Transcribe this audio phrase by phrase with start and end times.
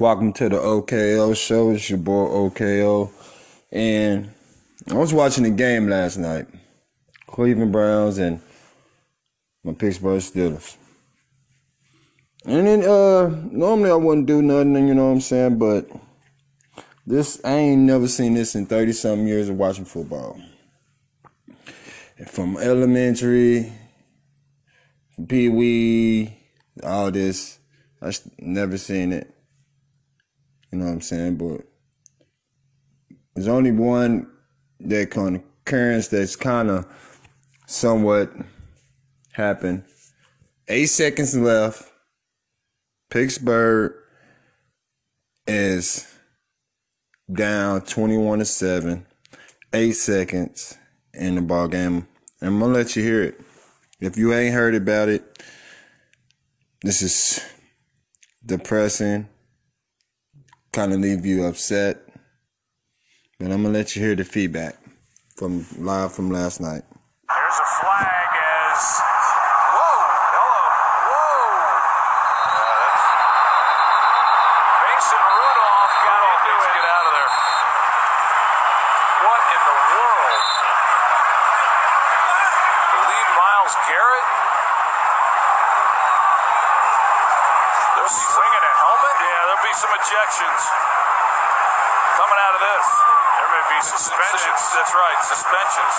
[0.00, 1.70] Welcome to the OKO show.
[1.70, 3.12] It's your boy OKO.
[3.70, 4.28] And
[4.90, 6.48] I was watching the game last night.
[7.28, 8.40] Cleveland Browns and
[9.62, 10.76] my Pittsburgh Steelers.
[12.44, 15.88] And then uh normally I wouldn't do nothing, you know what I'm saying, but
[17.06, 20.40] this I ain't never seen this in 30 something years of watching football.
[22.26, 23.72] From elementary,
[25.28, 26.36] Pee Wee,
[26.82, 27.60] all this.
[28.02, 29.33] I've never seen it.
[30.74, 31.36] You know what I'm saying?
[31.36, 31.60] But
[33.32, 34.26] there's only one
[34.80, 36.84] that concurrence that's kind of
[37.68, 38.32] somewhat
[39.30, 39.84] happened.
[40.66, 41.92] Eight seconds left.
[43.08, 43.92] Pittsburgh
[45.46, 46.12] is
[47.32, 49.06] down 21 to 7.
[49.72, 50.76] Eight seconds
[51.12, 52.08] in the ball game.
[52.42, 53.40] I'm gonna let you hear it.
[54.00, 55.40] If you ain't heard about it,
[56.82, 57.40] this is
[58.44, 59.28] depressing
[60.74, 61.98] kind of leave you upset.
[63.38, 64.76] But I'm gonna let you hear the feedback
[65.36, 66.82] from live from last night.
[67.28, 68.28] There's a flag
[68.72, 69.00] as
[89.74, 90.60] be some ejections
[92.14, 92.86] coming out of this.
[93.42, 94.62] There may be suspensions.
[94.70, 95.94] That's right, suspensions.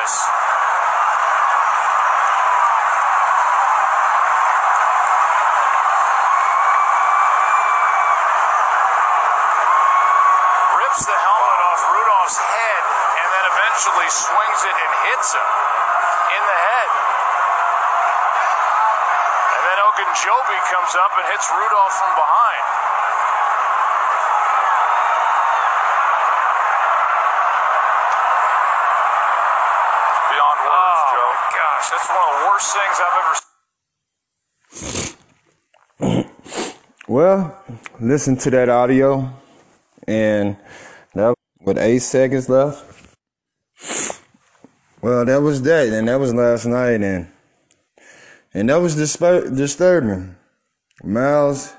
[0.00, 0.24] Goodness!
[10.80, 12.82] Rips the helmet off Rudolph's head
[13.20, 15.48] and then eventually swings it and hits him
[16.32, 16.90] in the head.
[19.52, 22.89] And then Ogunjobi comes up and hits Rudolph from behind.
[31.90, 33.34] That's one of the worst things I've ever
[36.14, 36.30] seen.
[37.08, 37.38] Well,
[38.00, 39.32] listen to that audio,
[40.06, 40.56] and
[41.14, 42.84] that with eight seconds left.
[45.02, 47.26] Well, that was that, and that was last night, and
[48.54, 50.36] and that was disturbing.
[51.02, 51.74] Myles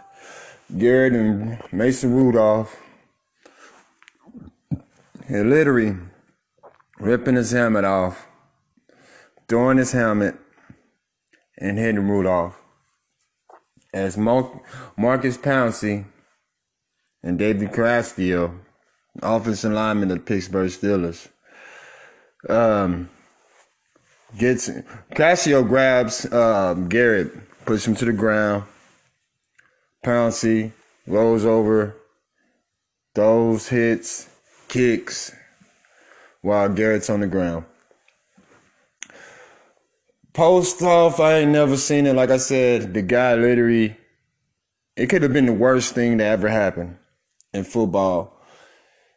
[0.78, 2.76] Garrett and Mason Rudolph,
[5.28, 5.96] he literally
[7.00, 8.26] ripping his helmet off,
[9.52, 10.34] throwing his helmet,
[11.58, 12.58] and hitting Rudolph
[13.94, 14.62] as Mar-
[14.96, 16.06] Maurkice Pouncey
[17.22, 18.62] and David Castillo,
[19.22, 21.28] offensive lineman of the Pittsburgh Steelers,
[22.48, 23.10] um,
[24.38, 24.70] gets
[25.14, 27.34] Castillo grabs um, Garrett,
[27.66, 28.64] puts him to the ground.
[30.02, 30.72] Pouncey
[31.06, 31.98] rolls over,
[33.14, 34.30] throws, hits,
[34.70, 35.36] kicks,
[36.42, 37.66] while Garrett's on the ground.
[40.34, 42.16] Post off, I ain't never seen it.
[42.16, 43.98] Like I said, the guy literally,
[44.96, 46.98] it could have been the worst thing that ever happened
[47.54, 48.42] in football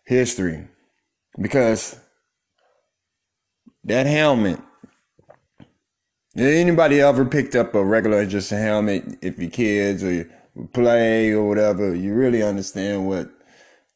[0.04, 0.66] history.
[1.40, 1.98] Because
[3.84, 4.60] that helmet,
[6.36, 10.30] anybody ever picked up a regular just a helmet, if your kids or you
[10.72, 13.30] play or whatever, you really understand what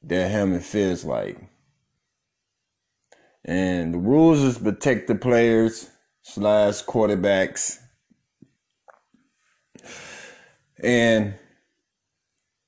[0.04, 1.36] that helmet feels like.
[3.44, 5.90] And the rules is protect the players
[6.28, 7.78] slash quarterbacks.
[10.82, 11.34] And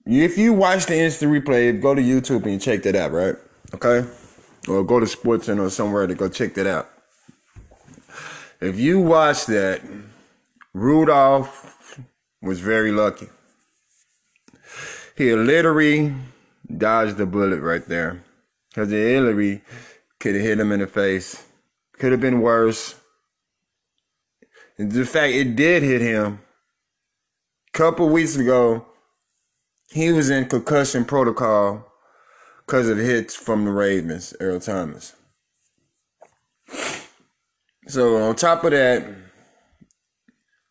[0.07, 3.37] if you watch the instant replay, go to YouTube and check that out, right?
[3.75, 4.09] Okay?
[4.69, 6.91] Or go to SportsCenter or somewhere to go check that out.
[8.61, 9.81] If you watch that,
[10.75, 11.99] Rudolph
[12.43, 13.29] was very lucky.
[15.17, 16.15] He literally
[16.77, 18.23] dodged the bullet right there.
[18.69, 19.63] Because the Hillary
[20.19, 21.45] could have hit him in the face.
[21.99, 23.00] Could have been worse.
[24.89, 26.41] The fact it did hit him.
[27.73, 28.87] Couple weeks ago,
[29.91, 31.87] he was in concussion protocol
[32.65, 35.15] because of the hits from the Ravens, Earl Thomas.
[37.89, 39.05] So on top of that,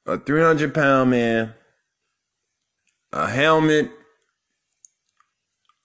[0.06, 1.54] a 300 pound man,
[3.14, 3.92] a helmet,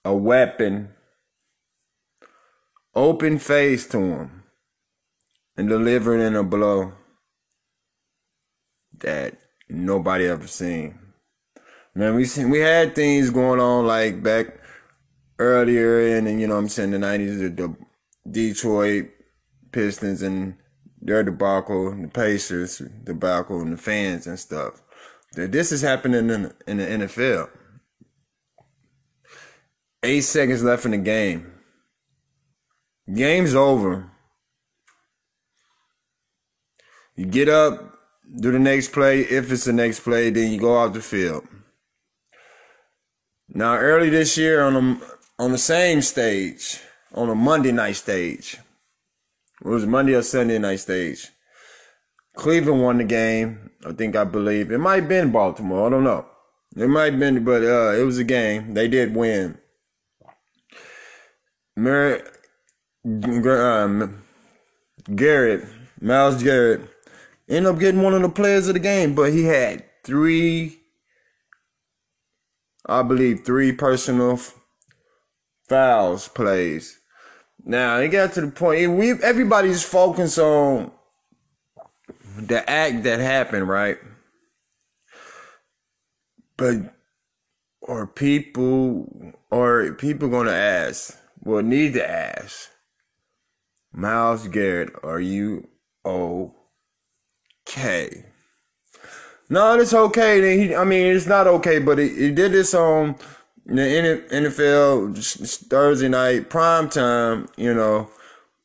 [0.05, 0.91] a weapon,
[2.95, 4.45] open face to him,
[5.57, 6.95] and delivered in a blow
[9.05, 10.99] that nobody ever seen.
[11.95, 14.59] Man, we seen, we had things going on like back
[15.39, 17.77] earlier in, you know I'm saying, the 90s, the
[18.29, 19.11] Detroit
[19.71, 20.57] Pistons and
[21.01, 24.83] their debacle, the Pacers debacle, and the fans and stuff.
[25.33, 27.51] This is happening in, in the NFL.
[30.03, 31.53] Eight seconds left in the game.
[33.13, 34.11] Game's over.
[37.17, 37.94] You get up,
[38.37, 39.21] do the next play.
[39.21, 41.47] If it's the next play, then you go out the field.
[43.49, 46.81] Now, early this year on the on the same stage,
[47.13, 48.59] on a Monday night stage,
[49.65, 51.29] it was Monday or Sunday night stage.
[52.37, 53.71] Cleveland won the game.
[53.87, 55.87] I think I believe it might have been Baltimore.
[55.87, 56.27] I don't know.
[56.77, 58.75] It might have been, but uh, it was a game.
[58.75, 59.59] They did win.
[61.77, 62.25] Mer-
[63.05, 64.23] um,
[65.15, 65.69] Garrett,
[66.01, 66.81] Myles Garrett,
[67.49, 70.79] ended up getting one of the players of the game, but he had three,
[72.87, 74.39] I believe, three personal
[75.69, 76.99] fouls plays.
[77.65, 80.93] Now it got to the point we everybody's focused on
[82.37, 83.99] the act that happened, right?
[86.57, 86.95] But
[87.89, 91.17] are people are people gonna ask?
[91.43, 92.71] Well, need to ask.
[93.93, 95.69] Myles Garrett, are you
[97.69, 98.25] okay?
[99.49, 100.59] No, it's okay.
[100.59, 103.17] He, I mean, it's not okay, but he, he did this on
[103.67, 108.11] the NFL Thursday night prime time, you know,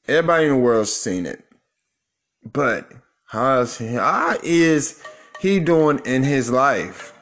[0.08, 1.44] everybody in the world's seen it.
[2.52, 2.92] But
[3.26, 5.04] how is he, how is
[5.40, 7.14] he doing in his life?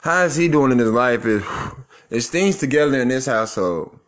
[0.00, 1.26] How is he doing in his life?
[1.26, 1.42] Is
[2.10, 3.98] is things together in this household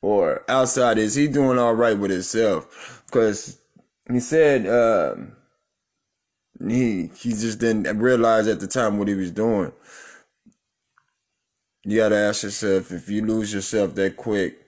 [0.00, 0.96] or outside?
[0.96, 3.02] Is he doing all right with himself?
[3.06, 3.58] Because
[4.10, 5.14] he said uh,
[6.66, 9.72] he he just didn't realize at the time what he was doing.
[11.84, 14.58] You gotta ask yourself if you lose yourself that quick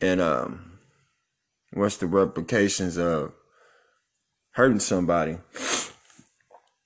[0.00, 0.78] and um
[1.72, 3.32] what's the replications of
[4.52, 5.38] hurting somebody?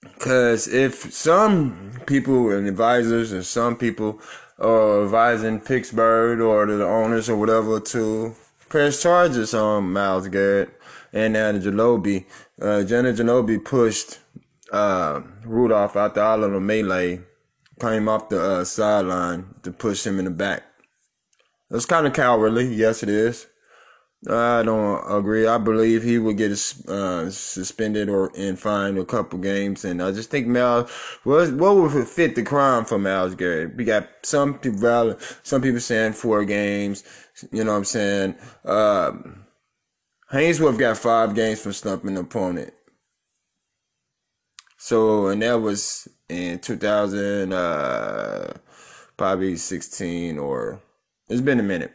[0.02, 4.20] Because if some people and advisors and some people
[4.58, 8.34] are advising Pittsburgh or the owners or whatever to
[8.72, 10.70] press charges on Miles Garrett
[11.12, 12.24] and Angelobi,
[12.58, 14.18] uh, Jenna Ginobili pushed
[14.72, 17.20] uh, Rudolph out the island of melee
[17.78, 20.62] came off the uh, sideline to push him in the back.
[21.70, 22.74] It's kind of cowardly.
[22.74, 23.46] Yes, it is.
[24.28, 25.48] I don't agree.
[25.48, 26.52] I believe he would get
[26.86, 30.88] uh, suspended or and fined a couple games, and I just think Mal,
[31.24, 33.76] what what would fit the crime for Myles Garrett?
[33.76, 37.02] We got some people, some people saying four games.
[37.50, 38.36] You know what I'm saying?
[38.64, 39.12] Uh,
[40.78, 42.72] got five games for stumping an opponent.
[44.78, 48.52] So, and that was in 2000, uh,
[49.16, 50.82] probably 16 or
[51.28, 51.92] it's been a minute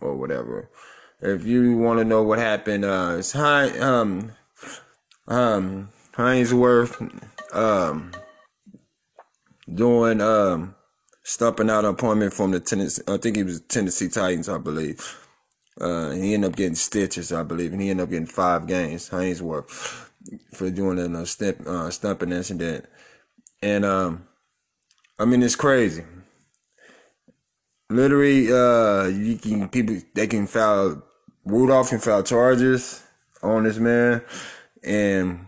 [0.00, 0.70] or whatever.
[1.20, 4.32] If you want to know what happened, uh, it's high, um,
[5.26, 7.22] um, Haynesworth,
[7.54, 8.12] um,
[9.72, 10.74] doing, um,
[11.22, 15.20] stumping out an appointment from the Tennessee, I think he was Tennessee Titans, I believe.
[15.80, 19.10] Uh, he ended up getting stitches, I believe, and he ended up getting five games,
[19.10, 20.04] Haynesworth
[20.52, 22.86] for doing a step uh, stumping incident,
[23.62, 24.26] and um,
[25.18, 26.04] I mean it's crazy.
[27.90, 31.02] Literally, uh, you can people they can file
[31.44, 33.02] Rudolph can file charges
[33.42, 34.22] on this man,
[34.82, 35.46] and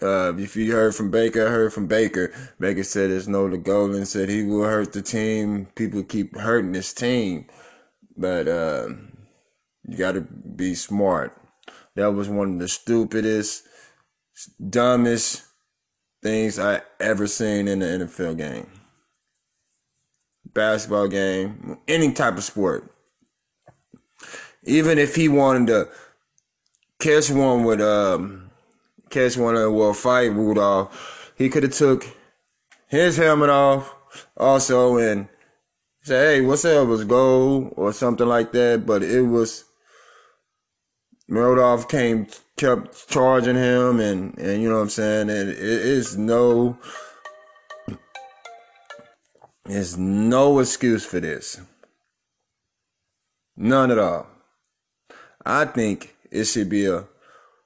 [0.00, 2.32] uh, if you heard from Baker, I heard from Baker.
[2.60, 5.66] Baker said it's no goal and said he will hurt the team.
[5.74, 7.46] People keep hurting this team,
[8.16, 8.88] but uh,
[9.88, 11.40] you got to be smart.
[11.94, 13.66] That was one of the stupidest,
[14.68, 15.44] dumbest
[16.22, 18.75] things I ever seen in the NFL game.
[20.56, 22.90] Basketball game, any type of sport.
[24.64, 25.88] Even if he wanted to
[26.98, 28.50] catch one with um
[29.10, 32.04] catch one of well fight Rudolph, he could have took
[32.88, 33.94] his helmet off
[34.36, 35.28] also and
[36.02, 36.86] say, hey, what's up?
[36.86, 39.64] It Was gold or something like that, but it was
[41.28, 45.30] Rudolph came kept charging him, and and you know what I'm saying.
[45.30, 46.78] And it is no,
[49.66, 51.60] there's no excuse for this.
[53.56, 54.26] None at all.
[55.44, 57.04] I think it should be a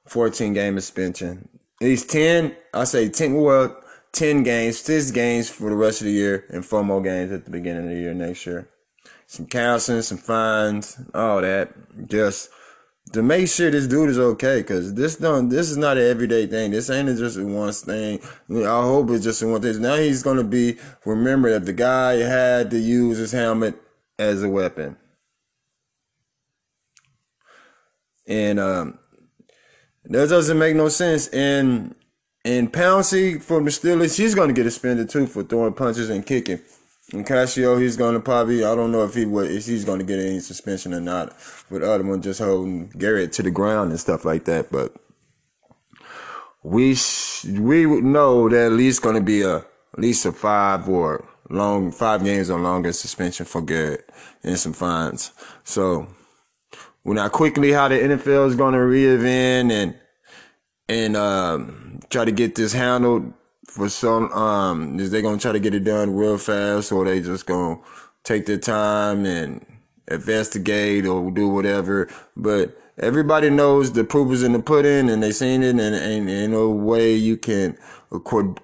[0.07, 1.49] 14 game suspension.
[1.81, 3.77] At least 10, I say 10, well,
[4.11, 7.45] 10 games, 6 games for the rest of the year, and 4 more games at
[7.45, 8.69] the beginning of the year next year.
[9.25, 11.73] Some counseling, some fines, all that.
[12.07, 12.49] Just
[13.13, 16.47] to make sure this dude is okay, because this don't, this is not an everyday
[16.47, 16.71] thing.
[16.71, 18.19] This ain't just a one thing.
[18.49, 19.81] I hope it's just one thing.
[19.81, 23.75] Now he's gonna be remember that the guy had to use his helmet
[24.17, 24.97] as a weapon.
[28.27, 28.99] And um,
[30.05, 31.27] that doesn't make no sense.
[31.29, 31.95] And
[32.45, 36.25] and Pouncey from the Steelers, he's gonna get a suspended too for throwing punches and
[36.25, 36.61] kicking.
[37.13, 40.39] And he's gonna probably I don't know if he would if he's gonna get any
[40.39, 41.35] suspension or not.
[41.69, 44.71] With other one just holding Garrett to the ground and stuff like that.
[44.71, 44.95] But
[46.63, 51.27] we sh- we know that at least gonna be a at least a five or
[51.49, 54.09] long five games or longer suspension for Garrett
[54.43, 55.33] and some fines.
[55.65, 56.07] So
[57.03, 59.95] we know quickly how the NFL is gonna reinvent and
[60.87, 63.33] and um, try to get this handled
[63.71, 67.21] for some um is they gonna try to get it done real fast or they
[67.21, 67.79] just gonna
[68.23, 69.65] take their time and
[70.09, 72.09] investigate or do whatever.
[72.35, 76.51] But everybody knows the proof is in the pudding and they seen it and ain't
[76.51, 77.77] no way you can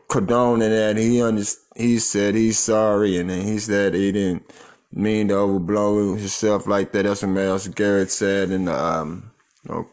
[0.10, 1.44] condone that he under,
[1.78, 4.52] he said he's sorry and then he said he didn't
[4.92, 7.04] mean to overblow himself like that.
[7.04, 9.32] That's what Myles Garrett said in the um
[9.64, 9.88] you know,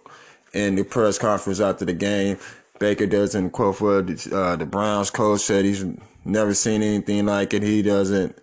[0.53, 2.37] in the press conference after the game
[2.79, 5.85] Baker doesn't quote for uh, the Browns coach said he's
[6.25, 7.63] never seen anything like it.
[7.63, 8.37] He doesn't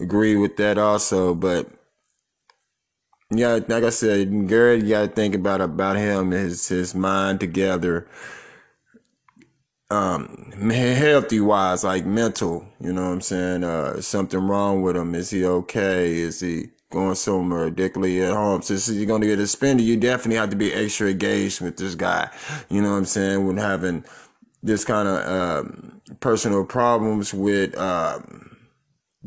[0.00, 1.68] agree with that also, but
[3.30, 7.40] yeah, like I said, Garrett, you got to think about about him, his his mind
[7.40, 8.08] together,
[9.90, 12.66] um, healthy wise, like mental.
[12.80, 13.64] You know what I'm saying?
[13.64, 15.14] Uh, something wrong with him?
[15.14, 16.14] Is he okay?
[16.16, 18.62] Is he going somewhere ridiculously at home.
[18.62, 21.94] Since you're going to get suspended, you definitely have to be extra engaged with this
[21.94, 22.30] guy.
[22.70, 23.46] You know what I'm saying?
[23.46, 24.04] When having
[24.62, 28.56] this kind of um, personal problems with um,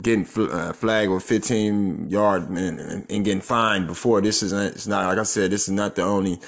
[0.01, 4.21] getting fl- uh, flagged with 15 yard and, and, getting fined before.
[4.21, 5.51] This is it's not like I said.
[5.51, 6.39] This is not the only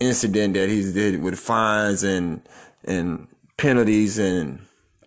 [0.00, 2.42] incident that he's did with fines and
[2.84, 4.60] and penalties and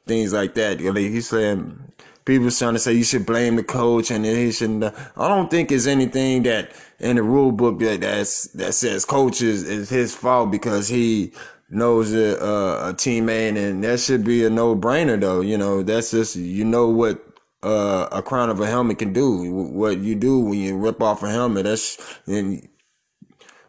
[0.05, 0.79] things like that.
[0.79, 1.91] He's saying
[2.25, 4.83] people trying to say you should blame the coach and he shouldn't.
[4.83, 9.41] I don't think it's anything that in the rule book that that's, that says coach
[9.41, 11.33] is, is his fault because he
[11.69, 15.41] knows a, uh, a teammate and that should be a no brainer though.
[15.41, 17.23] You know, that's just, you know what,
[17.63, 19.51] uh, a crown of a helmet can do.
[19.51, 22.67] What you do when you rip off a helmet, that's, and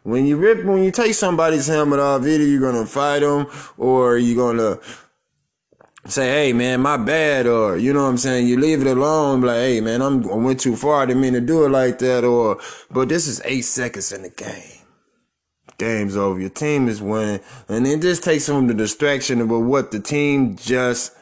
[0.03, 4.17] when you rip, when you take somebody's helmet off, either you're gonna fight them or
[4.17, 4.79] you're gonna
[6.05, 9.41] say, hey man, my bad, or you know what I'm saying, you leave it alone,
[9.41, 11.99] like, hey man, I'm I went too far, I didn't mean to do it like
[11.99, 12.59] that, or
[12.91, 14.79] but this is eight seconds in the game.
[15.77, 16.39] Game's over.
[16.39, 17.41] Your team is winning.
[17.67, 21.15] And it just takes of the distraction of what the team just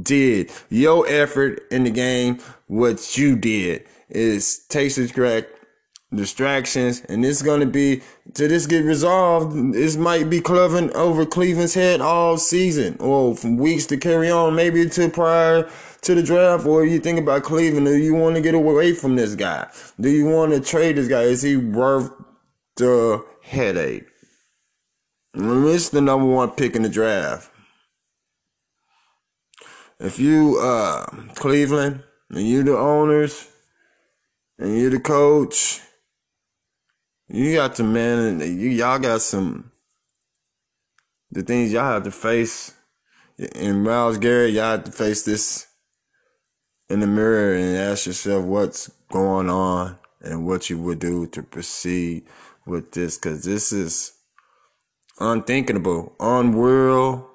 [0.00, 0.50] did.
[0.68, 5.44] Your effort in the game, what you did, is takes crack
[6.16, 8.02] distractions, and it's to be
[8.34, 9.74] to this get resolved.
[9.74, 14.54] This might be Cleveland over Cleveland's head all season, or from weeks to carry on,
[14.54, 15.70] maybe to prior
[16.02, 16.66] to the draft.
[16.66, 19.68] Or you think about Cleveland, do you want to get away from this guy?
[20.00, 21.22] Do you want to trade this guy?
[21.22, 22.10] Is he worth
[22.76, 24.06] the headache?
[25.34, 27.50] It's the number one pick in the draft.
[29.98, 33.48] If you uh Cleveland and you the owners
[34.58, 35.80] and you the coach
[37.28, 39.72] you got to man, you y'all got some
[41.30, 42.72] the things y'all have to face.
[43.54, 45.66] In Myles Garrett, y'all have to face this
[46.88, 51.42] in the mirror and ask yourself what's going on and what you would do to
[51.42, 52.24] proceed
[52.64, 54.12] with this, because this is
[55.20, 57.28] unthinkable, unreal.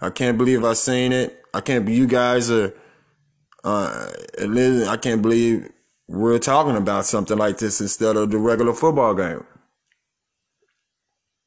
[0.00, 1.40] I can't believe I seen it.
[1.54, 1.88] I can't.
[1.88, 2.74] You guys are.
[3.62, 5.70] Uh, I can't believe
[6.08, 9.44] we're talking about something like this instead of the regular football game.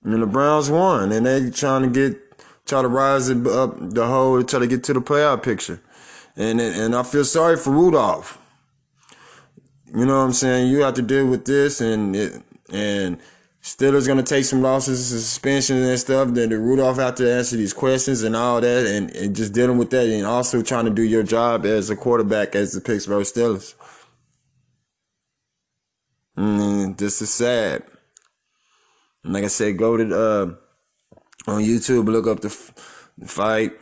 [0.04, 2.22] And the Browns won, and they trying to get
[2.66, 5.82] try to rise up the whole, try to get to the playoff picture.
[6.36, 8.38] And and I feel sorry for Rudolph.
[9.94, 10.70] You know what I'm saying?
[10.72, 13.18] You have to deal with this, and it, and
[13.64, 16.30] Steelers gonna take some losses, and suspensions and stuff.
[16.30, 19.78] Then the Rudolph have to answer these questions and all that, and, and just dealing
[19.78, 23.26] with that, and also trying to do your job as a quarterback as the Pittsburgh
[23.26, 23.74] Steelers.
[26.38, 27.84] Mm, this is sad.
[29.24, 30.46] like I said, go to uh,
[31.48, 33.74] on YouTube, look up the, f- the fight,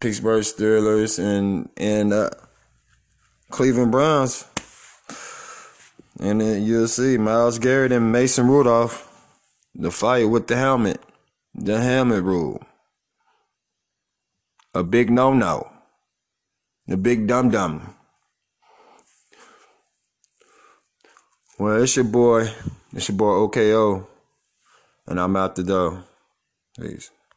[0.00, 2.30] Pittsburgh Steelers and and uh,
[3.50, 4.46] Cleveland Browns,
[6.20, 9.06] and then you'll see Myles Garrett and Mason Rudolph,
[9.74, 11.02] the fight with the helmet,
[11.54, 12.62] the helmet rule,
[14.74, 15.70] a big no no,
[16.86, 17.95] the big dum dum.
[21.58, 22.50] Well, it's your boy.
[22.92, 24.06] It's your boy OKO.
[25.06, 26.04] And I'm out the door.
[26.78, 27.10] Peace.